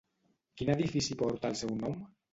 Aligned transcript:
Quin 0.61 0.71
edifici 0.75 1.19
porta 1.21 1.53
el 1.55 1.61
seu 1.63 1.79
nom? 1.85 2.05